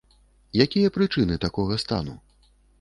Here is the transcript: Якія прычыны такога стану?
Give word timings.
Якія 0.65 0.93
прычыны 0.97 1.39
такога 1.45 1.81
стану? 1.87 2.19